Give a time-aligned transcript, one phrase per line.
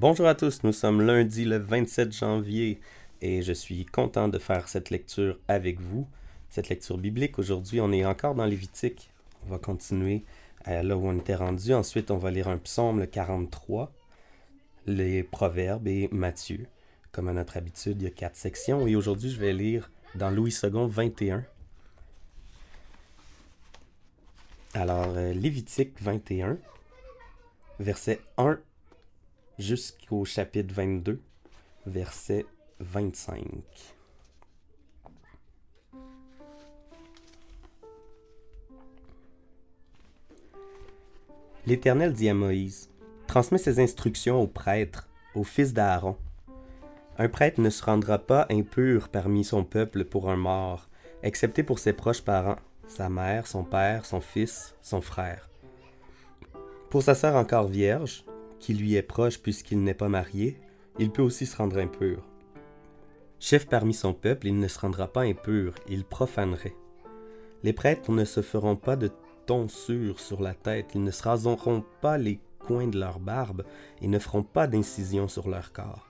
[0.00, 2.80] Bonjour à tous, nous sommes lundi le 27 janvier
[3.20, 6.08] et je suis content de faire cette lecture avec vous,
[6.48, 7.38] cette lecture biblique.
[7.38, 9.10] Aujourd'hui, on est encore dans Lévitique.
[9.44, 10.24] On va continuer
[10.64, 11.74] là où on était rendu.
[11.74, 13.92] Ensuite, on va lire un psaume, le 43,
[14.86, 16.66] les proverbes et Matthieu.
[17.12, 20.30] Comme à notre habitude, il y a quatre sections et aujourd'hui, je vais lire dans
[20.30, 21.44] Louis II 21.
[24.72, 26.56] Alors, euh, Lévitique 21,
[27.80, 28.60] verset 1
[29.60, 31.20] jusqu'au chapitre 22,
[31.86, 32.46] verset
[32.80, 33.36] 25.
[41.66, 42.88] L'Éternel dit à Moïse,
[43.26, 46.16] Transmets ces instructions aux prêtres, aux fils d'Aaron.
[47.18, 50.88] Un prêtre ne se rendra pas impur parmi son peuple pour un mort,
[51.22, 55.50] excepté pour ses proches parents, sa mère, son père, son fils, son frère.
[56.88, 58.24] Pour sa sœur encore vierge,
[58.60, 60.56] qui lui est proche puisqu'il n'est pas marié,
[60.98, 62.22] il peut aussi se rendre impur.
[63.40, 66.76] Chef parmi son peuple, il ne se rendra pas impur, il profanerait.
[67.62, 69.10] Les prêtres ne se feront pas de
[69.46, 73.64] tonsure sur la tête, ils ne se raseront pas les coins de leur barbe
[74.00, 76.06] et ne feront pas d'incision sur leur corps.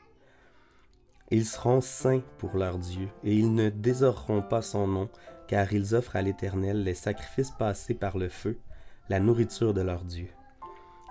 [1.30, 5.08] Ils seront saints pour leur Dieu, et ils ne déshoreront pas son nom,
[5.46, 8.58] car ils offrent à l'Éternel les sacrifices passés par le feu,
[9.08, 10.28] la nourriture de leur Dieu.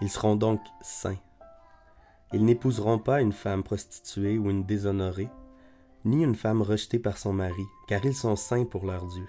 [0.01, 1.19] Ils seront donc saints.
[2.31, 5.29] Ils n'épouseront pas une femme prostituée ou une déshonorée,
[6.05, 9.27] ni une femme rejetée par son mari, car ils sont saints pour leur Dieu.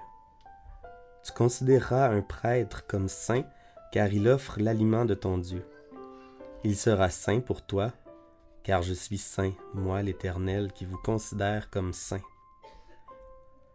[1.24, 3.44] Tu considéreras un prêtre comme saint,
[3.92, 5.64] car il offre l'aliment de ton Dieu.
[6.62, 7.92] Il sera saint pour toi,
[8.62, 12.20] car je suis saint, moi l'Éternel, qui vous considère comme saint.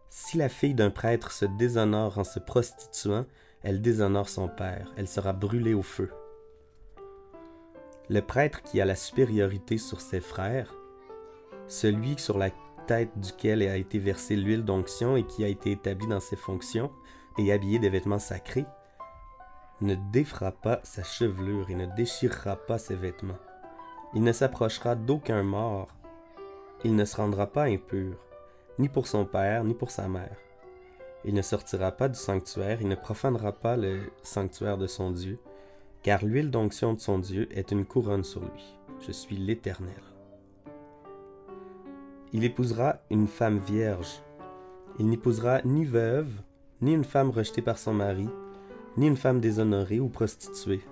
[0.08, 3.26] Si la fille d'un prêtre se déshonore en se prostituant,
[3.62, 6.10] elle déshonore son père, elle sera brûlée au feu.
[8.08, 10.72] Le prêtre qui a la supériorité sur ses frères,
[11.66, 12.50] celui sur la
[12.86, 16.92] tête duquel a été versée l'huile d'onction et qui a été établi dans ses fonctions
[17.36, 18.66] et habillé des vêtements sacrés,
[19.80, 23.38] ne défera pas sa chevelure et ne déchirera pas ses vêtements.
[24.14, 25.88] Il ne s'approchera d'aucun mort.
[26.84, 28.16] Il ne se rendra pas impur,
[28.78, 30.36] ni pour son père, ni pour sa mère.
[31.24, 35.40] Il ne sortira pas du sanctuaire, il ne profanera pas le sanctuaire de son Dieu,
[36.06, 38.78] car l'huile d'onction de son Dieu est une couronne sur lui.
[39.00, 40.04] Je suis l'Éternel.
[42.32, 44.22] Il épousera une femme vierge.
[45.00, 46.30] Il n'épousera ni veuve,
[46.80, 48.28] ni une femme rejetée par son mari,
[48.96, 50.82] ni une femme déshonorée ou prostituée.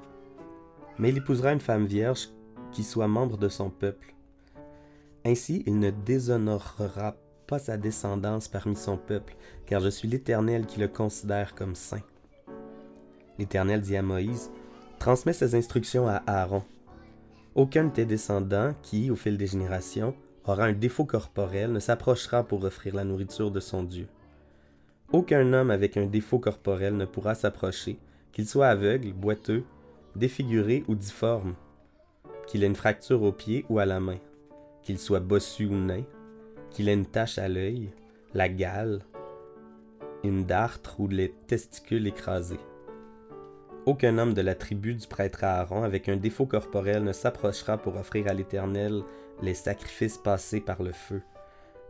[0.99, 2.31] Mais il épousera une femme vierge
[2.73, 4.17] qui soit membre de son peuple.
[5.25, 7.15] Ainsi, il ne déshonorera
[7.47, 9.37] pas sa descendance parmi son peuple,
[9.67, 12.03] car je suis l'Éternel qui le considère comme saint.
[13.39, 14.51] L'Éternel dit à Moïse,
[14.99, 16.63] Transmets ces instructions à Aaron.
[17.55, 20.15] Aucun de tes descendants qui, au fil des générations,
[20.47, 24.09] aura un défaut corporel ne s'approchera pour offrir la nourriture de son Dieu.
[25.13, 27.99] Aucun homme avec un défaut corporel ne pourra s'approcher,
[28.33, 29.65] qu'il soit aveugle, boiteux,
[30.17, 31.55] défiguré ou difforme,
[32.47, 34.19] qu'il ait une fracture au pied ou à la main,
[34.83, 36.05] qu'il soit bossu ou nain,
[36.71, 37.91] qu'il ait une tache à l'œil,
[38.35, 39.01] la gale,
[40.25, 42.61] une dartre ou les testicules écrasés.
[43.87, 47.97] Aucun homme de la tribu du prêtre Aaron avec un défaut corporel ne s'approchera pour
[47.97, 49.03] offrir à l'Éternel
[49.43, 51.21] les sacrifices passés par le feu.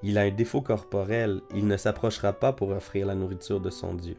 [0.03, 3.95] Il a un défaut corporel, il ne s'approchera pas pour offrir la nourriture de son
[3.95, 4.17] Dieu.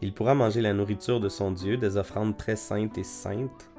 [0.00, 3.70] Il pourra manger la nourriture de son Dieu, des offrandes très saintes et saintes,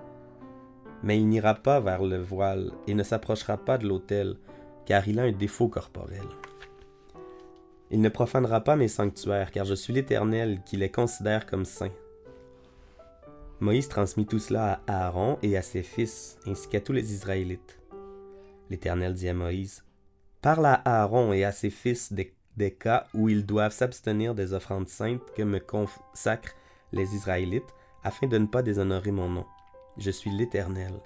[1.04, 4.38] mais il n'ira pas vers le voile et ne s'approchera pas de l'autel,
[4.86, 6.30] car il a un défaut corporel.
[7.92, 11.92] Il ne profanera pas mes sanctuaires, car je suis l'Éternel qui les considère comme saints.
[13.64, 17.80] Moïse transmit tout cela à Aaron et à ses fils, ainsi qu'à tous les Israélites.
[18.70, 19.86] L'Éternel dit à Moïse,
[20.42, 24.52] Parle à Aaron et à ses fils des, des cas où ils doivent s'abstenir des
[24.52, 26.56] offrandes saintes que me consacrent
[26.92, 29.46] les Israélites, afin de ne pas déshonorer mon nom.
[29.96, 31.00] Je suis l'Éternel.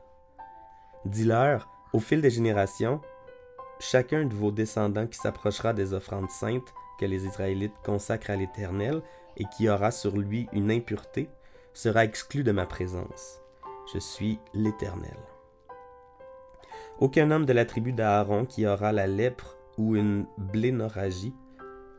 [1.06, 3.02] Dis-leur, au fil des générations,
[3.80, 9.04] chacun de vos descendants qui s'approchera des offrandes saintes que les Israélites consacrent à l'Éternel
[9.38, 11.30] et qui aura sur lui une impureté,
[11.78, 13.40] sera exclu de ma présence.
[13.94, 15.16] Je suis l'Éternel.
[16.98, 21.36] Aucun homme de la tribu d'Aaron qui aura la lèpre ou une blénorragie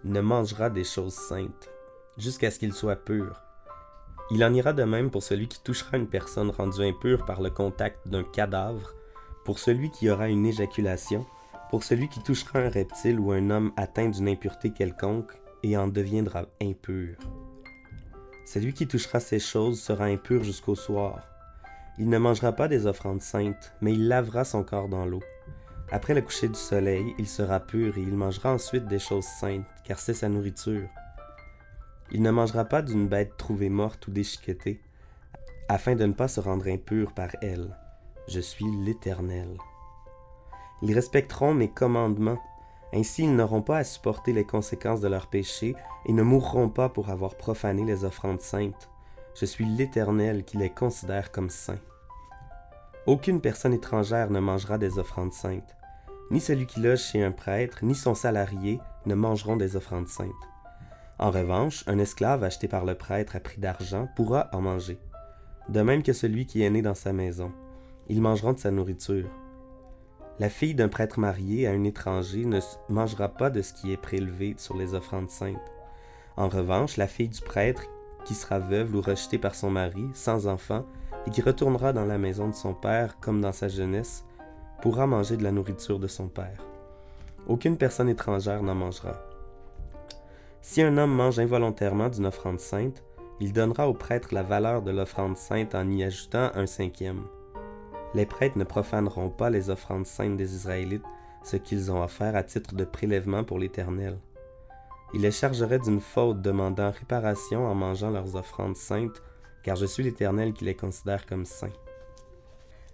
[0.03, 1.71] ne mangera des choses saintes,
[2.17, 3.41] jusqu'à ce qu'il soit pur.
[4.33, 7.51] Il en ira de même pour celui qui touchera une personne rendue impure par le
[7.51, 8.95] contact d'un cadavre,
[9.45, 11.25] pour celui qui aura une éjaculation,
[11.71, 15.31] pour celui qui touchera un reptile ou un homme atteint d'une impureté quelconque
[15.63, 17.15] et en deviendra impur.
[18.51, 21.21] Celui qui touchera ces choses sera impur jusqu'au soir.
[21.99, 25.23] Il ne mangera pas des offrandes saintes, mais il lavera son corps dans l'eau.
[25.93, 29.67] Après le coucher du soleil, il sera pur et il mangera ensuite des choses saintes,
[29.85, 30.89] car c'est sa nourriture.
[32.11, 34.81] Il ne mangera pas d'une bête trouvée morte ou déchiquetée,
[35.69, 37.77] afin de ne pas se rendre impur par elle.
[38.29, 39.59] Je suis l'Éternel.
[40.81, 42.41] Ils respecteront mes commandements,
[42.95, 45.75] ainsi ils n'auront pas à supporter les conséquences de leurs péchés
[46.07, 48.89] et ne mourront pas pour avoir profané les offrandes saintes.
[49.35, 51.81] Je suis l'Éternel qui les considère comme saints.
[53.07, 55.77] Aucune personne étrangère ne mangera des offrandes saintes.
[56.31, 60.29] Ni celui qui loge chez un prêtre, ni son salarié ne mangeront des offrandes saintes.
[61.19, 64.99] En revanche, un esclave acheté par le prêtre à prix d'argent pourra en manger,
[65.69, 67.51] de même que celui qui est né dans sa maison.
[68.09, 69.29] Ils mangeront de sa nourriture.
[70.41, 73.97] La fille d'un prêtre marié à un étranger ne mangera pas de ce qui est
[73.97, 75.73] prélevé sur les offrandes saintes.
[76.37, 77.83] En revanche, la fille du prêtre
[78.25, 80.85] qui sera veuve ou rejetée par son mari, sans enfant,
[81.27, 84.25] et qui retournera dans la maison de son père comme dans sa jeunesse,
[84.81, 86.65] pourra manger de la nourriture de son père.
[87.49, 89.15] Aucune personne étrangère n'en mangera.
[90.61, 93.03] Si un homme mange involontairement d'une offrande sainte,
[93.41, 97.25] il donnera au prêtre la valeur de l'offrande sainte en y ajoutant un cinquième.
[98.15, 101.05] Les prêtres ne profaneront pas les offrandes saintes des Israélites,
[101.43, 104.19] ce qu'ils ont faire à titre de prélèvement pour l'Éternel.
[105.15, 109.23] Il les chargerait d'une faute demandant réparation en mangeant leurs offrandes saintes,
[109.63, 111.73] car je suis l'Éternel qui les considère comme saints.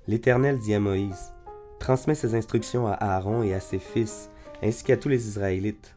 [0.06, 1.32] L'Éternel dit à Moïse,
[1.80, 4.30] Transmets ces instructions à Aaron et à ses fils,
[4.62, 5.96] ainsi qu'à tous les Israélites.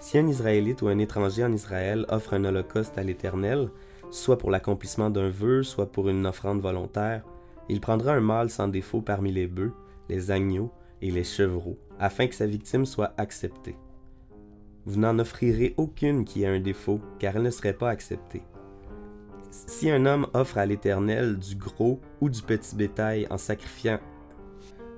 [0.00, 3.68] Si un Israélite ou un étranger en Israël offre un holocauste à l'Éternel,
[4.10, 7.24] soit pour l'accomplissement d'un vœu, soit pour une offrande volontaire,
[7.68, 9.72] il prendra un mâle sans défaut parmi les bœufs,
[10.08, 10.72] les agneaux
[11.02, 13.76] et les chevreaux, afin que sa victime soit acceptée.
[14.84, 18.42] Vous n'en offrirez aucune qui ait un défaut, car elle ne serait pas acceptée.
[19.50, 23.98] Si un homme offre à l'Éternel du gros ou du petit bétail en sacrifiant,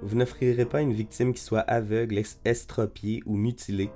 [0.02, 3.90] vous n'offrirez pas une victime qui soit aveugle, estropiée ou mutilée,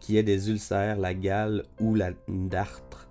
[0.00, 3.08] qui ait des ulcères, la gale ou la dartre.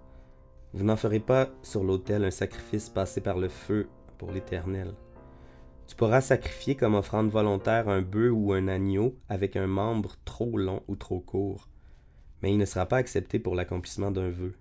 [0.74, 3.88] Vous n'en ferez pas sur l'autel un sacrifice passé par le feu
[4.18, 4.94] pour l'Éternel.
[5.88, 10.58] Tu pourras sacrifier comme offrande volontaire un bœuf ou un agneau avec un membre trop
[10.58, 11.68] long ou trop court
[12.42, 14.54] mais il ne sera pas accepté pour l'accomplissement d'un vœu.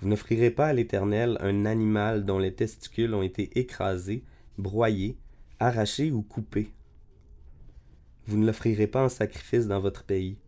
[0.00, 4.24] Vous n'offrirez pas à l'Éternel un animal dont les testicules ont été écrasés,
[4.58, 5.16] broyés,
[5.58, 6.72] arrachés ou coupés.
[8.26, 10.38] Vous ne l'offrirez pas en sacrifice dans votre pays.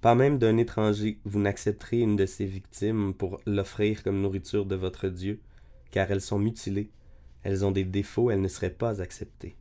[0.00, 4.74] Pas même d'un étranger, vous n'accepterez une de ses victimes pour l'offrir comme nourriture de
[4.74, 5.40] votre Dieu,
[5.92, 6.90] car elles sont mutilées,
[7.42, 9.56] elles ont des défauts, elles ne seraient pas acceptées.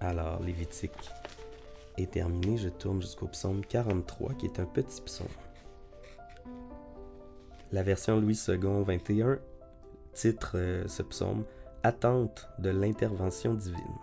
[0.00, 1.10] Alors, Lévitique
[1.96, 2.56] est terminé.
[2.56, 5.28] Je tourne jusqu'au psaume 43, qui est un petit psaume.
[7.70, 9.38] La version Louis II 21
[10.12, 11.44] titre euh, ce psaume
[11.84, 13.98] Attente de l'intervention divine.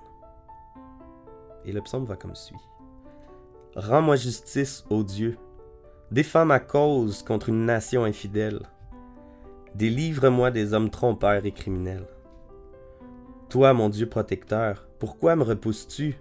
[1.65, 2.55] Et le psaume va comme suit.
[3.75, 5.37] Rends-moi justice, ô Dieu.
[6.11, 8.61] Défends ma cause contre une nation infidèle.
[9.75, 12.07] Délivre-moi des hommes trompeurs et criminels.
[13.47, 16.17] Toi, mon Dieu protecteur, pourquoi me repousses-tu?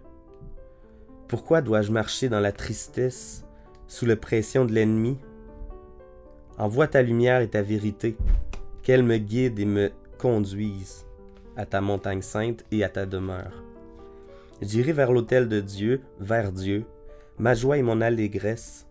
[1.27, 3.47] Pourquoi dois-je marcher dans la tristesse,
[3.87, 5.17] sous la pression de l'ennemi?
[6.59, 8.17] Envoie ta lumière et ta vérité,
[8.83, 11.07] qu'elle me guide et me conduise
[11.57, 13.63] à ta montagne sainte et à ta demeure.
[14.61, 16.85] J'irai vers l'autel de Dieu, vers Dieu,
[17.39, 18.88] ma joie et mon allégresse.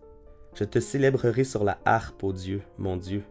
[0.58, 3.22] Je te célébrerai sur la harpe, ô Dieu, mon Dieu.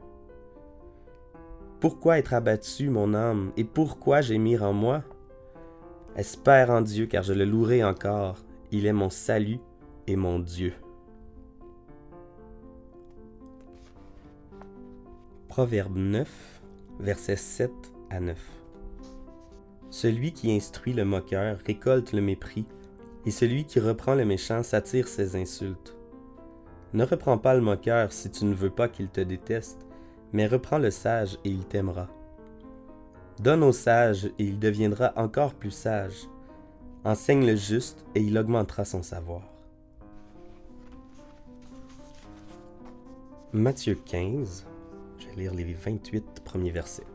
[1.82, 5.04] Pourquoi être abattu, mon âme, et pourquoi gémir en moi?
[6.16, 8.38] Espère en Dieu, car je le louerai encore.
[8.72, 9.60] Il est mon salut
[10.08, 10.74] et mon Dieu.
[15.50, 16.62] Proverbe 9,
[17.02, 17.72] versets 7
[18.10, 18.38] à 9.
[19.90, 22.66] Celui qui instruit le moqueur récolte le mépris,
[23.26, 25.98] et celui qui reprend le méchant s'attire ses insultes.
[26.98, 29.86] Ne reprends pas le moqueur si tu ne veux pas qu'il te déteste,
[30.34, 32.08] mais reprends le sage et il t'aimera.
[33.40, 36.28] Donne au sage et il deviendra encore plus sage.
[37.06, 39.44] Enseigne le juste et il augmentera son savoir.
[43.54, 44.66] Matthieu 15,
[45.20, 47.06] je vais lire les 28 premiers versets.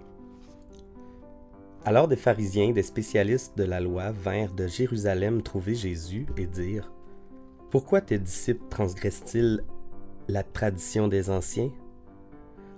[1.84, 6.92] Alors des pharisiens, des spécialistes de la loi vinrent de Jérusalem trouver Jésus et dire
[7.72, 9.64] Pourquoi tes disciples transgressent-ils
[10.32, 11.70] la tradition des anciens?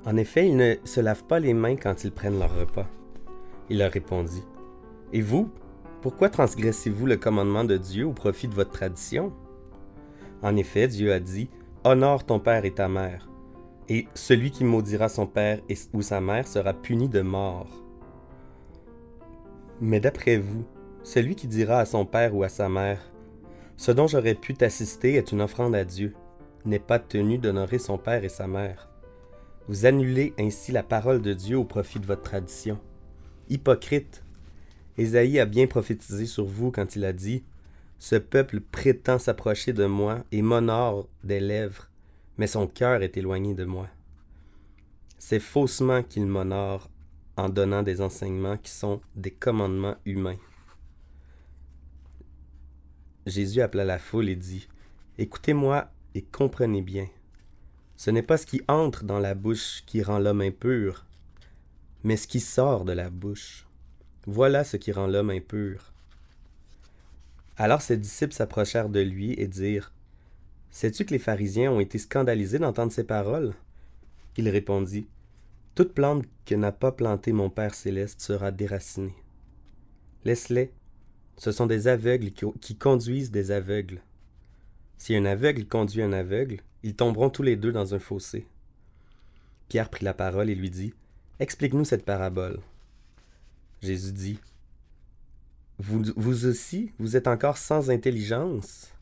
[0.05, 2.87] En effet, ils ne se lavent pas les mains quand ils prennent leur repas.
[3.71, 4.43] Il leur répondit,
[5.13, 5.49] Et vous,
[6.03, 9.33] pourquoi transgressez-vous le commandement de Dieu au profit de votre tradition?
[10.43, 11.49] En effet, Dieu a dit,
[11.85, 13.29] Honore ton père et ta mère.
[13.89, 15.61] Et celui qui maudira son père
[15.93, 17.69] ou sa mère sera puni de mort.
[19.81, 20.65] Mais d'après vous,
[21.03, 23.01] celui qui dira à son père ou à sa mère,
[23.77, 26.15] Ce dont j'aurais pu t'assister est une offrande à Dieu,
[26.65, 28.89] n'est pas tenu d'honorer son père et sa mère.
[29.69, 32.79] Vous annulez ainsi la parole de Dieu au profit de votre tradition.
[33.49, 34.23] Hypocrite,
[34.97, 37.45] Ésaïe a bien prophétisé sur vous quand il a dit
[37.99, 41.89] Ce peuple prétend s'approcher de moi et m'honore des lèvres,
[42.39, 43.89] mais son cœur est éloigné de moi.
[45.19, 46.91] C'est faussement qu'il m'honore
[47.37, 50.39] en donnant des enseignements qui sont des commandements humains.
[53.27, 54.69] Jésus appela la foule et dit
[55.17, 57.09] Écoutez-moi et comprenez bien.
[57.97, 61.07] Ce n'est pas ce qui entre dans la bouche qui rend l'homme impur,
[62.03, 63.67] mais ce qui sort de la bouche.
[64.27, 65.93] Voilà ce qui rend l'homme impur.
[67.57, 69.93] Alors ses disciples s'approchèrent de lui et dirent
[70.71, 73.55] Sais-tu que les pharisiens ont été scandalisés d'entendre ces paroles?
[74.37, 75.07] Il répondit
[75.77, 79.15] Toute plante que n'a pas plantée mon Père céleste sera déracinée.
[80.25, 80.73] Laisse-les.
[81.37, 84.01] Ce sont des aveugles qui conduisent des aveugles.
[84.99, 88.47] Si un aveugle conduit un aveugle, ils tomberont tous les deux dans un fossé.
[89.69, 90.95] Pierre prit la parole et lui dit
[91.41, 92.61] Explique-nous cette parabole.
[93.83, 94.39] Jésus dit
[95.79, 98.93] vous, aussi, vous êtes encore sans intelligence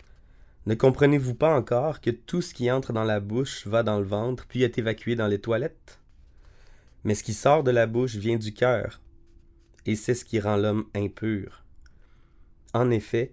[0.65, 4.07] Ne comprenez-vous pas encore que tout ce qui entre dans la bouche va dans le
[4.07, 6.01] ventre, puis est évacué dans les toilettes?
[7.05, 9.03] Mais ce qui sort de la bouche vient du cœur,
[9.85, 11.63] et c'est ce qui rend l'homme impur.
[12.73, 13.33] En effet,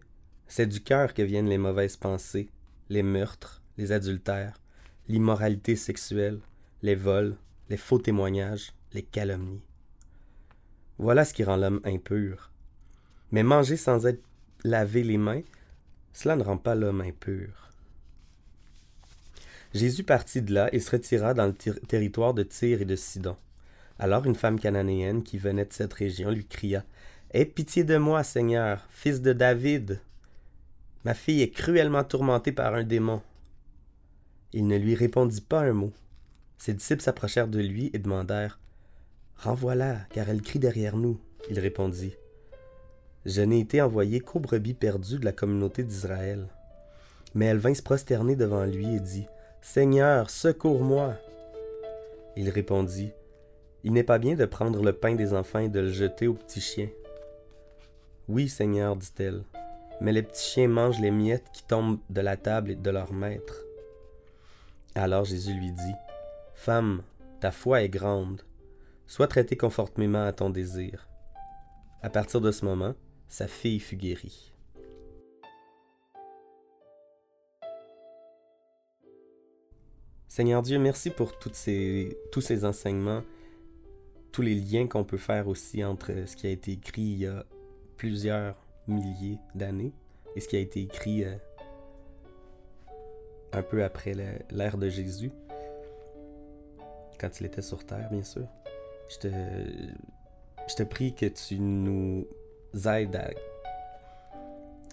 [0.49, 2.49] c'est du cœur que viennent les mauvaises pensées,
[2.89, 4.59] les meurtres, les adultères,
[5.07, 6.39] l'immoralité sexuelle,
[6.81, 7.37] les vols,
[7.69, 9.61] les faux témoignages, les calomnies.
[10.97, 12.51] Voilà ce qui rend l'homme impur.
[13.31, 14.23] Mais manger sans être
[14.63, 15.43] lavé les mains,
[16.13, 17.69] cela ne rend pas l'homme impur.
[19.75, 23.37] Jésus partit de là et se retira dans le territoire de Tyr et de Sidon.
[23.99, 26.83] Alors une femme cananéenne qui venait de cette région lui cria
[27.31, 30.01] Aie pitié de moi, Seigneur, fils de David.
[31.05, 33.21] Ma fille est cruellement tourmentée par un démon.
[34.51, 35.93] Il ne lui répondit pas un mot.
[36.57, 38.59] Ses disciples s'approchèrent de lui et demandèrent
[39.37, 41.17] Renvoie-la, car elle crie derrière nous.
[41.49, 42.15] Il répondit
[43.25, 46.47] Je n'ai été envoyé qu'aux brebis perdues de la communauté d'Israël.
[47.33, 49.25] Mais elle vint se prosterner devant lui et dit
[49.61, 51.15] Seigneur, secours-moi.
[52.35, 53.11] Il répondit
[53.85, 56.33] Il n'est pas bien de prendre le pain des enfants et de le jeter aux
[56.33, 56.89] petits chiens.
[58.27, 59.43] Oui, Seigneur, dit-elle,
[60.01, 63.65] mais les petits chiens mangent les miettes qui tombent de la table de leur maître.
[64.95, 65.95] Alors Jésus lui dit
[66.55, 67.03] Femme,
[67.39, 68.43] ta foi est grande
[69.09, 71.07] Sois traité conformément à ton désir.
[72.03, 72.93] À partir de ce moment,
[73.27, 74.53] sa fille fut guérie.
[80.27, 83.23] Seigneur Dieu, merci pour ces, tous ces enseignements,
[84.31, 87.25] tous les liens qu'on peut faire aussi entre ce qui a été écrit il y
[87.25, 87.47] a
[87.97, 88.55] plusieurs
[88.89, 89.93] milliers d'années
[90.35, 91.35] et ce qui a été écrit euh,
[93.51, 94.13] un peu après
[94.51, 95.31] l'ère de Jésus,
[97.19, 98.47] quand il était sur Terre, bien sûr.
[99.09, 99.27] Je te,
[100.67, 102.27] je te prie que tu nous
[102.85, 103.15] aides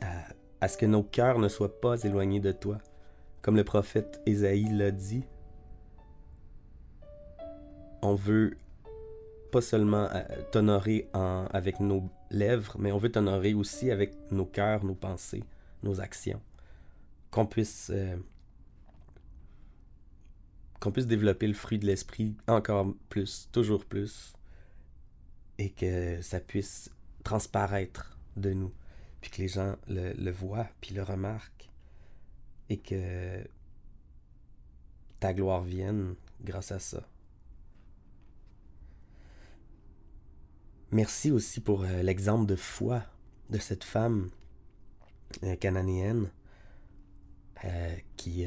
[0.00, 0.06] à,
[0.60, 2.78] à, ce que nos cœurs ne soient pas éloignés de toi.
[3.42, 5.24] Comme le prophète Ésaïe l'a dit,
[8.02, 8.56] on veut
[9.52, 14.94] pas seulement euh, t'honorer avec nos mais on veut t'honorer aussi avec nos cœurs, nos
[14.94, 15.44] pensées,
[15.82, 16.40] nos actions.
[17.30, 18.16] Qu'on puisse euh,
[20.92, 24.34] puisse développer le fruit de l'esprit encore plus, toujours plus,
[25.58, 26.90] et que ça puisse
[27.24, 28.72] transparaître de nous,
[29.20, 31.70] puis que les gens le, voient, puis le remarquent,
[32.68, 33.42] et que
[35.20, 37.06] ta gloire vienne grâce à ça.
[40.96, 43.02] Merci aussi pour euh, l'exemple de foi
[43.50, 44.30] de cette femme
[45.42, 46.30] euh, cananéenne
[47.66, 48.46] euh, qui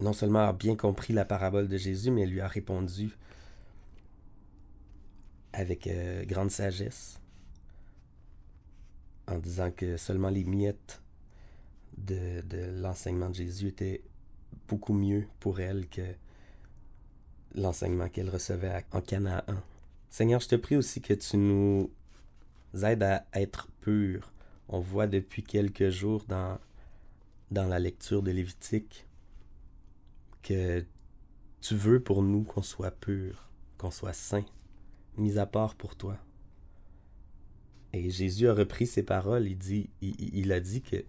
[0.00, 3.14] non seulement a bien compris la parabole de Jésus, mais lui a répondu
[5.52, 5.86] avec
[6.26, 7.20] grande sagesse,
[9.28, 11.02] en disant que seulement les miettes
[11.98, 14.02] de, de l'enseignement de Jésus étaient
[14.66, 16.14] beaucoup mieux pour elle que
[17.54, 19.42] l'enseignement qu'elle recevait en Canaan.
[20.14, 21.90] Seigneur, je te prie aussi que tu nous
[22.84, 24.32] aides à être purs.
[24.68, 26.60] On voit depuis quelques jours dans,
[27.50, 29.08] dans la lecture de Lévitique
[30.44, 30.86] que
[31.60, 34.44] tu veux pour nous qu'on soit pur, qu'on soit saint,
[35.16, 36.16] mis à part pour toi.
[37.92, 41.04] Et Jésus a repris ses paroles, il, dit, il, a dit que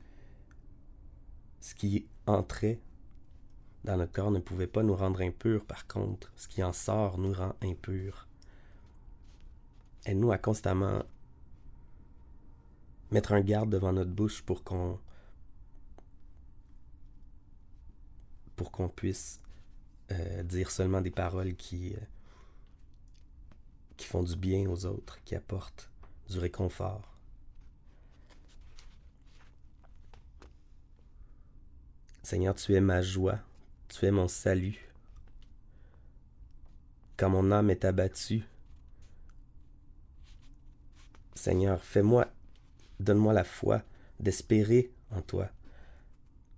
[1.59, 2.79] ce qui entrait
[3.83, 7.19] dans notre corps ne pouvait pas nous rendre impurs, par contre, ce qui en sort
[7.19, 8.27] nous rend impurs.
[10.05, 11.03] Aide-nous à constamment
[13.11, 14.99] mettre un garde devant notre bouche pour qu'on
[18.55, 19.41] pour qu'on puisse
[20.11, 21.99] euh, dire seulement des paroles qui, euh,
[23.97, 25.89] qui font du bien aux autres, qui apportent
[26.29, 27.01] du réconfort.
[32.23, 33.39] Seigneur, tu es ma joie,
[33.89, 34.79] tu es mon salut.
[37.17, 38.47] Quand mon âme est abattue,
[41.35, 42.27] Seigneur, fais-moi,
[42.99, 43.83] donne-moi la foi
[44.19, 45.49] d'espérer en toi.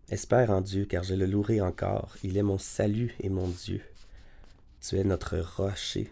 [0.09, 2.15] Espère en Dieu, car je le louerai encore.
[2.23, 3.81] Il est mon salut et mon Dieu.
[4.79, 6.09] Tu es notre rocher.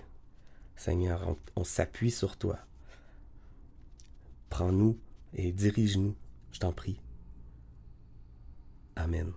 [0.76, 2.60] Seigneur, on, on s'appuie sur toi.
[4.50, 5.00] Prends-nous
[5.34, 6.16] et dirige-nous,
[6.52, 7.00] je t'en prie.
[8.96, 9.32] Amen.